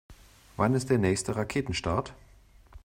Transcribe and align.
Wann 0.55 0.73
ist 0.73 0.89
der 0.89 0.97
nächste 0.97 1.35
Raketenstart? 1.35 2.15